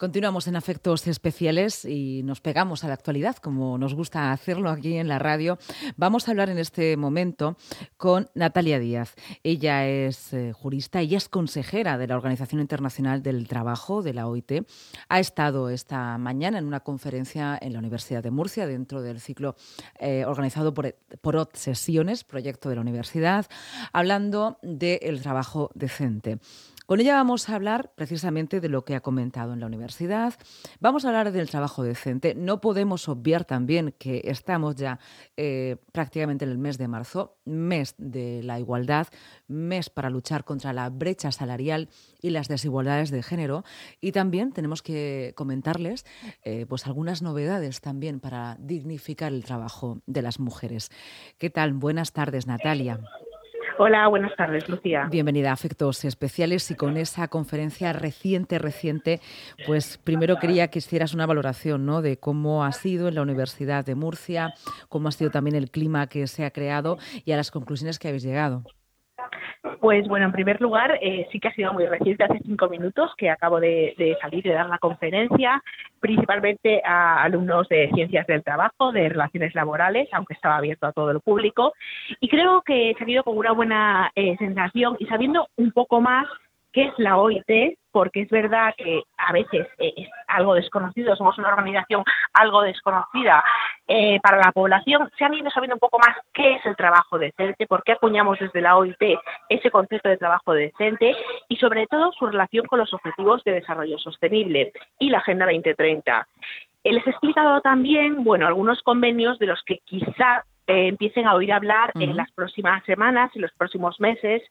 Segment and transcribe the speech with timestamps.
[0.00, 4.96] Continuamos en Afectos Especiales y nos pegamos a la actualidad, como nos gusta hacerlo aquí
[4.96, 5.58] en la radio.
[5.98, 7.58] Vamos a hablar en este momento
[7.98, 9.14] con Natalia Díaz.
[9.42, 14.26] Ella es eh, jurista, y es consejera de la Organización Internacional del Trabajo, de la
[14.26, 14.66] OIT.
[15.10, 19.54] Ha estado esta mañana en una conferencia en la Universidad de Murcia, dentro del ciclo
[19.98, 23.44] eh, organizado por, por Sesiones, proyecto de la universidad,
[23.92, 26.38] hablando del trabajo decente.
[26.90, 30.34] Con ella vamos a hablar precisamente de lo que ha comentado en la universidad.
[30.80, 32.34] Vamos a hablar del trabajo decente.
[32.34, 34.98] No podemos obviar también que estamos ya
[35.36, 39.06] eh, prácticamente en el mes de marzo, mes de la igualdad,
[39.46, 41.90] mes para luchar contra la brecha salarial
[42.20, 43.62] y las desigualdades de género.
[44.00, 46.04] Y también tenemos que comentarles
[46.42, 50.90] eh, pues algunas novedades también para dignificar el trabajo de las mujeres.
[51.38, 51.72] ¿Qué tal?
[51.72, 52.98] Buenas tardes, Natalia.
[53.82, 55.08] Hola, buenas tardes, Lucía.
[55.10, 59.22] Bienvenida a Afectos Especiales y con esa conferencia reciente, reciente,
[59.66, 62.02] pues primero quería que hicieras una valoración ¿no?
[62.02, 64.52] de cómo ha sido en la Universidad de Murcia,
[64.90, 68.08] cómo ha sido también el clima que se ha creado y a las conclusiones que
[68.08, 68.64] habéis llegado.
[69.80, 73.12] Pues bueno, en primer lugar, eh, sí que ha sido muy reciente, hace cinco minutos
[73.16, 75.62] que acabo de, salir de dar la conferencia,
[76.00, 81.10] principalmente a alumnos de ciencias del trabajo, de relaciones laborales, aunque estaba abierto a todo
[81.10, 81.72] el público.
[82.20, 86.26] Y creo que he salido con una buena eh, sensación y sabiendo un poco más
[86.72, 91.38] qué es la OIT, porque es verdad que a veces eh, es algo desconocido, somos
[91.38, 93.44] una organización algo desconocida
[93.88, 97.18] eh, para la población, se han ido sabiendo un poco más qué es el trabajo
[97.18, 99.18] decente, por qué acuñamos desde la OIT
[99.48, 101.16] ese concepto de trabajo decente
[101.48, 106.28] y sobre todo su relación con los objetivos de desarrollo sostenible y la Agenda 2030.
[106.84, 111.52] Eh, les he explicado también, bueno, algunos convenios de los que quizá empiecen a oír
[111.52, 114.42] hablar en las próximas semanas, en los próximos meses,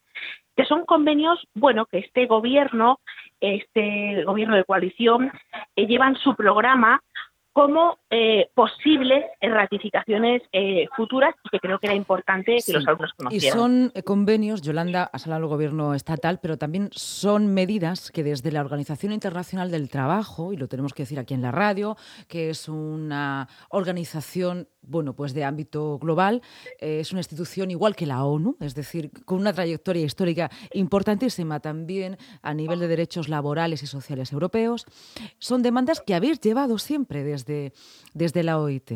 [0.56, 3.00] que son convenios, bueno, que este gobierno,
[3.40, 5.32] este gobierno de coalición,
[5.76, 7.02] eh, llevan su programa
[7.54, 13.14] como eh, posibles ratificaciones eh, futuras y que creo que era importante que los alumnos
[13.14, 13.58] conocieran.
[13.58, 18.24] Y son eh, convenios, Yolanda, ha salido el gobierno estatal, pero también son medidas que
[18.24, 21.98] desde la Organización Internacional del Trabajo, y lo tenemos que decir aquí en la radio,
[22.28, 26.42] que es una organización bueno, pues de ámbito global,
[26.80, 32.18] es una institución igual que la ONU, es decir, con una trayectoria histórica importantísima también
[32.42, 34.86] a nivel de derechos laborales y sociales europeos.
[35.38, 37.49] Son demandas que habéis llevado siempre desde
[38.14, 38.92] desde, la OIT?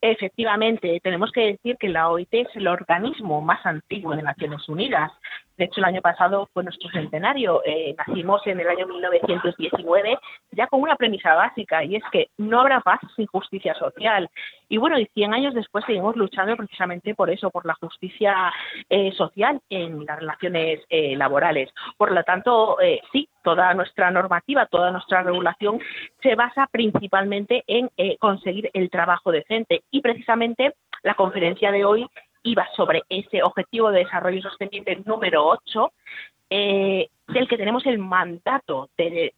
[0.00, 5.10] Efectivamente, tenemos que decir que la OIT es el organismo más antiguo de Naciones Unidas.
[5.56, 7.62] De hecho, el año pasado fue nuestro centenario.
[7.64, 10.18] Eh, nacimos en el año 1919
[10.52, 14.28] ya con una premisa básica y es que no habrá paz sin justicia social.
[14.68, 18.52] Y bueno, y 100 años después seguimos luchando precisamente por eso, por la justicia
[18.88, 21.70] eh, social en las relaciones eh, laborales.
[21.96, 22.76] Por lo tanto,
[23.12, 25.80] sí, toda nuestra normativa, toda nuestra regulación
[26.20, 32.06] se basa principalmente en conseguir el trabajo decente y precisamente la conferencia de hoy
[32.46, 35.92] iba sobre ese objetivo de desarrollo sostenible número 8,
[36.50, 39.32] eh, del que tenemos el mandato de,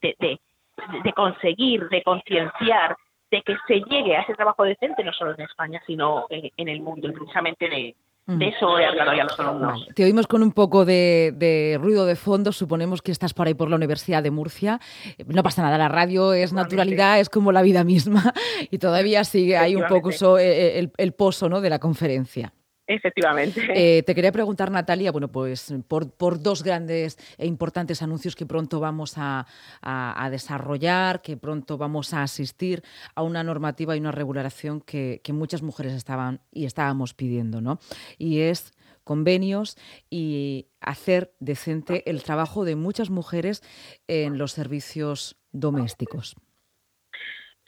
[1.15, 2.97] conseguir, de concienciar,
[3.31, 6.81] de que se llegue a ese trabajo decente, no solo en España, sino en, el
[6.81, 7.95] mundo, y precisamente de,
[8.41, 9.89] eso he hablado ya a los alumnos.
[9.95, 12.53] Te oímos con un poco de, ruido de fondo.
[12.53, 14.81] Suponemos que estás por ahí por la Universidad de Murcia.
[15.27, 18.35] No pasa nada, la radio es naturalidad, es como la vida misma.
[18.71, 21.63] Y todavía sigue ahí un poco eh, eh, el, el, pozo ¿no?
[21.63, 22.53] de la conferencia.
[22.89, 23.61] Efectivamente.
[23.75, 28.81] Eh, te quería preguntar, Natalia, bueno, pues por, dos grandes e importantes anuncios que pronto
[28.81, 29.47] vamos a,
[30.31, 32.83] desarrollar, que pronto vamos a asistir
[33.15, 37.79] a una normativa y una regulación que, muchas mujeres estaban y estábamos pidiendo, ¿no?
[38.17, 38.73] Y es
[39.05, 39.77] convenios
[40.09, 43.63] y hacer decente el trabajo de muchas mujeres
[44.07, 46.37] en los servicios domésticos.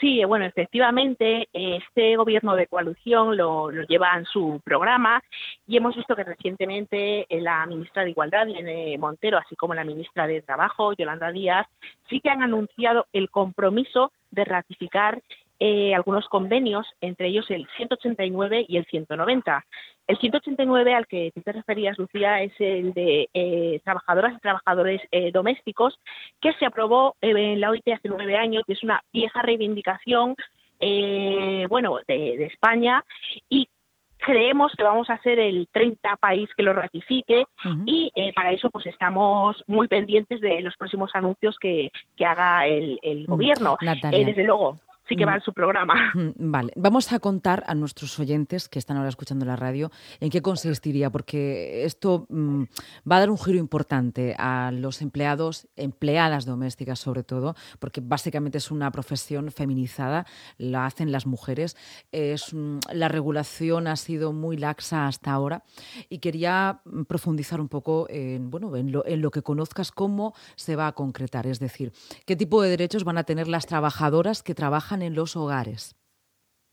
[0.01, 5.23] Sí, bueno, efectivamente, este gobierno de coalición lo, lleva en su programa
[5.67, 10.27] y hemos visto que recientemente la ministra de Igualdad, Irene Montero, así como la ministra
[10.27, 11.67] de Trabajo, Yolanda Díaz,
[12.09, 15.21] sí que han anunciado el compromiso de ratificar
[15.63, 19.67] eh, algunos convenios, entre ellos el 189 y el 190.
[20.11, 25.31] El 189 al que te referías, Lucía, es el de eh, trabajadoras y trabajadores eh,
[25.31, 26.01] domésticos,
[26.41, 30.35] que se aprobó en la OIT hace nueve años y es una vieja reivindicación,
[31.69, 33.05] bueno, de, España
[33.49, 33.69] y
[34.19, 37.45] creemos que vamos a ser el 30 país que lo ratifique
[37.87, 43.27] y para eso pues estamos muy pendientes de los próximos anuncios que, haga el, el
[43.27, 43.77] gobierno.
[44.11, 44.77] desde luego,
[45.11, 46.13] sí que va en su programa.
[46.37, 49.91] Vale, vamos a contar a nuestros oyentes que están ahora escuchando la radio
[50.21, 52.63] en qué consistiría, porque esto mm,
[53.11, 58.59] va a dar un giro importante a los empleados, empleadas domésticas sobre todo, porque básicamente
[58.59, 60.27] es una profesión feminizada,
[60.59, 61.77] la hacen las mujeres.
[62.13, 62.55] Es,
[62.93, 65.65] la regulación ha sido muy laxa hasta ahora
[66.09, 70.35] y quería mm, profundizar un poco en, bueno, en, lo, en lo que conozcas cómo
[70.55, 71.93] se va a concretar, es decir,
[72.27, 75.97] qué tipo de derechos van a tener las trabajadoras que trabajan en los hogares.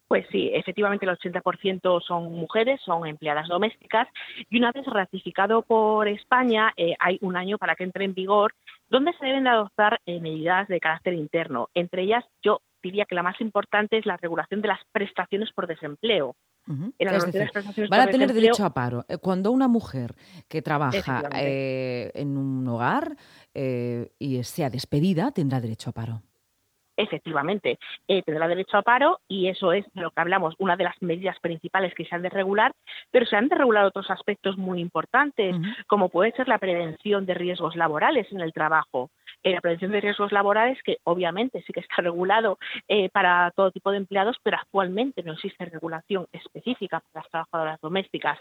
[0.07, 4.07] Pues sí, efectivamente el 80% son mujeres, son empleadas domésticas
[4.49, 8.53] y una vez ratificado por España eh, hay un año para que entre en vigor
[8.89, 11.67] donde se deben de adoptar eh, medidas de carácter interno.
[11.73, 15.67] Entre ellas yo diría que la más importante es la regulación de las prestaciones por
[15.67, 16.37] desempleo.
[16.65, 19.03] van a tener derecho a paro.
[19.09, 20.15] Eh, cuando una mujer
[20.47, 23.17] que trabaja en un hogar
[23.53, 26.21] y sea despedida, tendrá derecho a paro
[26.97, 30.83] efectivamente eh, tendrá derecho a paro y eso es de lo que hablamos, una de
[30.83, 32.73] las medidas principales que se han de regular,
[33.11, 35.55] pero se han de regular otros aspectos muy importantes,
[35.85, 39.09] como puede ser la prevención de riesgos laborales en el trabajo.
[39.43, 42.57] Eh, la prevención de riesgos laborales, que obviamente sí que está regulado
[42.87, 47.79] eh, para todo tipo de empleados, pero actualmente no existe regulación específica para las trabajadoras
[47.79, 48.39] domésticas.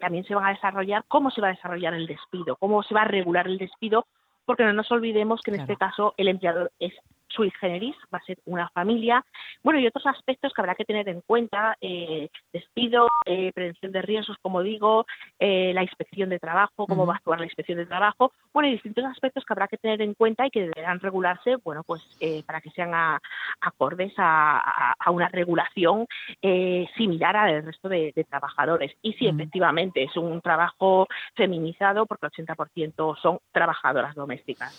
[0.00, 3.02] también se va a desarrollar cómo se va a desarrollar el despido, cómo se va
[3.02, 4.06] a regular el despido
[4.46, 6.94] porque no nos olvidemos que en este caso el empleador es
[7.36, 9.24] sui generis, va a ser una familia.
[9.62, 14.02] Bueno, y otros aspectos que habrá que tener en cuenta, eh, despido, eh, prevención de
[14.02, 15.06] riesgos, como digo,
[15.38, 18.72] eh, la inspección de trabajo, cómo va a actuar la inspección de trabajo, bueno, y
[18.72, 22.02] distintos aspectos que habrá que tener en cuenta y que deberán regularse, bueno, pues
[22.46, 22.92] para que sean
[23.60, 26.06] acordes a, una regulación
[26.96, 28.92] similar al resto de, trabajadores.
[29.02, 34.72] Y sí, efectivamente, es un trabajo feminizado porque el 80% son trabajadoras domésticas.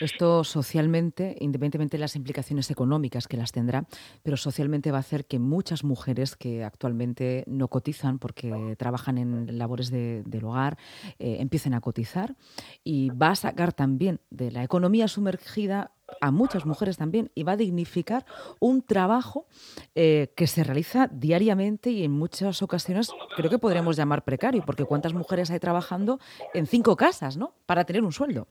[0.00, 3.86] Esto socialmente, independientemente las implicaciones económicas que las tendrá,
[4.22, 9.58] pero socialmente va a hacer que muchas mujeres que actualmente no cotizan porque trabajan en
[9.58, 10.76] labores del hogar
[11.18, 12.36] eh, empiecen a cotizar
[12.84, 17.52] y va a sacar también de la economía sumergida a muchas mujeres también y va
[17.52, 18.26] a dignificar
[18.60, 19.46] un trabajo
[19.94, 24.84] eh, que se realiza diariamente y en muchas ocasiones creo que podríamos llamar precario, porque
[24.84, 26.18] cuántas mujeres hay trabajando
[26.54, 27.54] en cinco casas, ¿no?
[27.66, 28.48] Para tener un sueldo.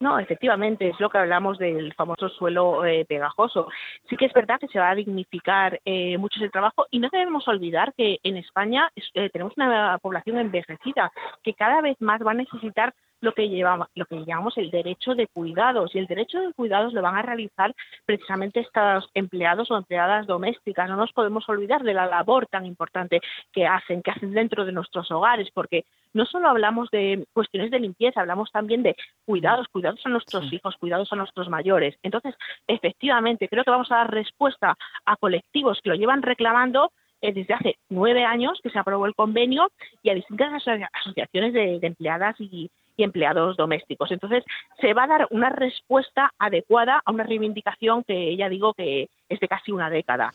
[0.00, 3.68] No, efectivamente, es lo que hablamos del famoso suelo eh, pegajoso.
[4.08, 7.08] Sí que es verdad que se va a dignificar eh, mucho ese trabajo y no
[7.10, 11.12] debemos olvidar que en España eh, tenemos una población envejecida
[11.42, 12.94] que cada vez más va a necesitar
[13.24, 15.94] lo que, llevamos, lo que llamamos el derecho de cuidados.
[15.94, 17.74] Y el derecho de cuidados lo van a realizar
[18.04, 20.88] precisamente estos empleados o empleadas domésticas.
[20.88, 23.20] No nos podemos olvidar de la labor tan importante
[23.52, 27.80] que hacen, que hacen dentro de nuestros hogares, porque no solo hablamos de cuestiones de
[27.80, 28.94] limpieza, hablamos también de
[29.24, 31.96] cuidados, cuidados a nuestros hijos, cuidados a nuestros mayores.
[32.02, 32.34] Entonces,
[32.66, 37.54] efectivamente, creo que vamos a dar respuesta a colectivos que lo llevan reclamando eh, desde
[37.54, 39.70] hace nueve años que se aprobó el convenio
[40.02, 40.52] y a distintas
[40.92, 44.10] asociaciones de empleadas y, y empleados domésticos.
[44.10, 44.44] Entonces,
[44.80, 49.40] se va a dar una respuesta adecuada a una reivindicación que ya digo que es
[49.40, 50.32] de casi una década.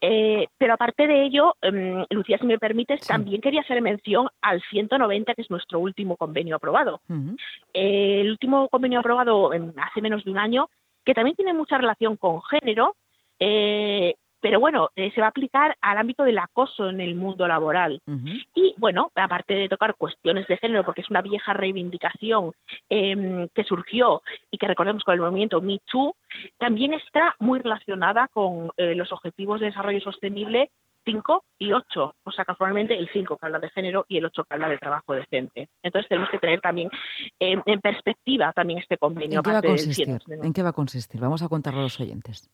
[0.00, 4.62] Eh, pero aparte de ello, em, Lucía, si me permites, también quería hacer mención al
[4.70, 7.00] 190, que es nuestro último convenio aprobado.
[7.72, 10.68] Eh, el último convenio aprobado hace menos de un año,
[11.04, 12.94] que también tiene mucha relación con género,
[13.40, 17.46] eh, pero bueno, eh, se va a aplicar al ámbito del acoso en el mundo
[17.46, 18.00] laboral.
[18.54, 22.52] Y bueno, aparte de tocar cuestiones de género, porque es una vieja reivindicación
[22.88, 26.14] em, que surgió y que recordemos con el movimiento Me Too,
[26.58, 30.70] también está muy relacionada con eh, los objetivos de desarrollo sostenible
[31.04, 34.44] 5 y 8, o sea, casualmente el 5 que habla de género y el 8
[34.44, 35.68] que habla de trabajo decente.
[35.82, 36.90] Entonces tenemos que tener también
[37.40, 39.38] em, en perspectiva también este convenio.
[39.38, 40.18] ¿En qué, va a consistir?
[40.28, 41.20] ¿En qué va a consistir?
[41.20, 42.50] Vamos a contarlo a los oyentes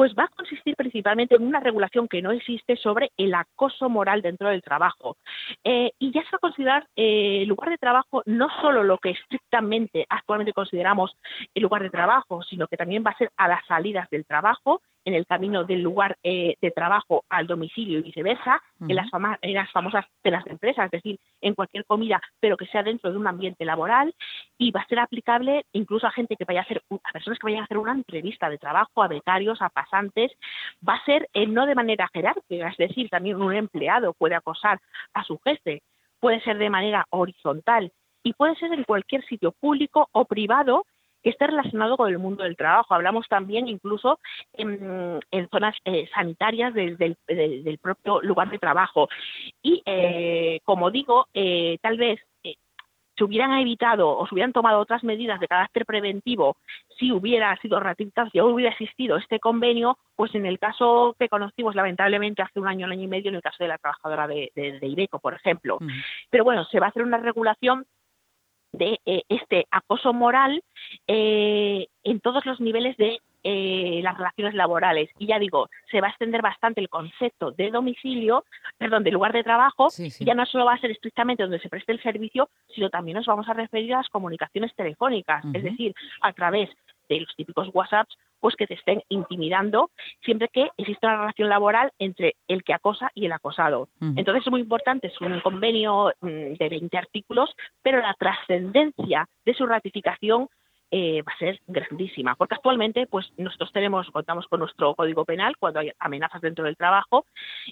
[0.00, 4.22] pues va a consistir principalmente en una regulación que no existe sobre el acoso moral
[4.22, 5.18] dentro del trabajo.
[5.62, 8.96] Eh, y ya se va a considerar eh, el lugar de trabajo no solo lo
[8.96, 11.14] que estrictamente actualmente consideramos
[11.54, 14.80] el lugar de trabajo, sino que también va a ser a las salidas del trabajo
[15.04, 19.08] en el camino del lugar eh, de trabajo al domicilio y viceversa, en, las
[19.42, 23.10] en las famosas cenas de empresa, es decir, en cualquier comida, pero que sea dentro
[23.10, 24.14] de un ambiente laboral
[24.58, 27.46] y va a ser aplicable incluso a gente que vaya a hacer, a personas que
[27.46, 30.32] vayan a hacer una entrevista de trabajo, a becarios, a pasantes,
[30.86, 34.80] va a ser eh, no de manera jerárquica, es decir, también un empleado puede acosar
[35.14, 35.82] a su jefe,
[36.18, 37.92] puede ser de manera horizontal
[38.22, 40.84] y puede ser en cualquier sitio público o privado
[41.22, 42.94] que esté relacionado con el mundo del trabajo.
[42.94, 44.18] Hablamos también incluso
[44.52, 49.08] en, zonas eh, sanitarias del, del, propio lugar de trabajo.
[49.62, 52.20] Y, eh, como digo, eh, tal vez
[53.20, 56.56] se hubieran evitado o se hubieran tomado otras medidas de carácter preventivo
[56.98, 61.74] si hubiera sido ratificado, si hubiera existido este convenio, pues en el caso que conocimos
[61.74, 64.50] lamentablemente hace un año, un año y medio, en el caso de la trabajadora de,
[64.80, 65.78] Ibeco, por ejemplo.
[66.30, 67.84] Pero bueno, se va a hacer una regulación
[68.72, 70.62] de eh, este acoso moral
[71.06, 75.08] eh, en todos los niveles de eh, las relaciones laborales.
[75.18, 78.44] Y ya digo, se va a extender bastante el concepto de domicilio,
[78.76, 79.88] perdón, de lugar de trabajo,
[80.20, 83.26] ya no solo va a ser estrictamente donde se preste el servicio, sino también nos
[83.26, 86.68] vamos a referir a las comunicaciones telefónicas, es decir, a través
[87.08, 89.90] de los típicos WhatsApps, pues que te estén intimidando
[90.24, 93.88] siempre que exista una relación laboral entre el que acosa y el acosado.
[94.00, 99.54] Entonces es muy importante, es un convenio mm, de 20 artículos, pero la trascendencia de
[99.54, 100.48] su ratificación
[100.92, 105.56] eh, va a ser grandísima, porque actualmente pues nosotros tenemos, contamos con nuestro código penal
[105.56, 107.26] cuando hay amenazas dentro del trabajo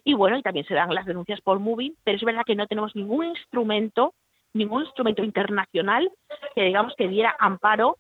[0.04, 2.68] y bueno, y también se dan las denuncias por moving, pero es verdad que no
[2.68, 4.14] tenemos ningún instrumento,
[4.52, 6.12] ningún instrumento internacional
[6.54, 7.96] que digamos que diera amparo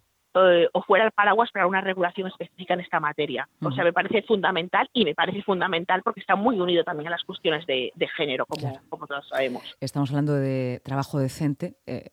[0.46, 3.48] eh, o fuera el paraguas para una regulación específica en esta materia.
[3.62, 7.10] O sea, me parece fundamental y me parece fundamental porque está muy unido también a
[7.10, 9.62] las cuestiones de, género, como, como, todos sabemos.
[9.80, 12.10] Estamos hablando de trabajo decente, eh,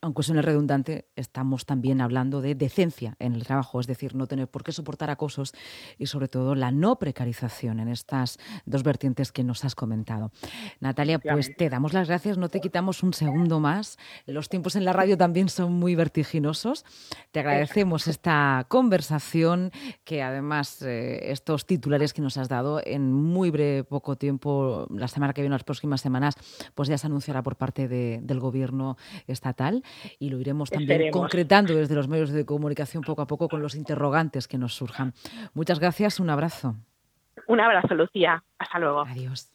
[0.00, 4.48] aunque suene redundante, estamos también hablando de decencia en el trabajo, es decir, no tener
[4.48, 5.52] por qué soportar acosos
[5.98, 10.30] y sobre todo la no precarización en estas dos vertientes que nos has comentado.
[10.80, 13.98] Natalia, pues te damos las gracias, no te quitamos un segundo más.
[14.26, 16.84] Los tiempos en la radio también son muy vertiginosos.
[17.32, 19.70] Te agradecemos esta conversación,
[20.04, 25.08] que además eh, estos titulares que nos has dado en muy breve poco tiempo, la
[25.08, 26.34] semana que viene, las próximas semanas,
[26.74, 29.82] pues ya se anunciará por parte del gobierno estatal
[30.18, 33.74] y lo iremos también concretando desde los medios de comunicación poco a poco con los
[33.74, 35.12] interrogantes que nos surjan.
[35.54, 36.76] Muchas gracias, un abrazo.
[37.46, 38.42] Un abrazo, Lucía.
[38.58, 39.00] Hasta luego.
[39.00, 39.50] Adiós.